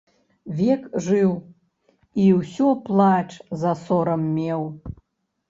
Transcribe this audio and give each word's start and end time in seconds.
Век 0.61 0.81
жыў 1.07 1.31
і 2.23 2.25
ўсё 2.39 2.67
плач 2.89 3.29
за 3.67 3.77
сорам 3.85 4.27
меў. 4.41 4.61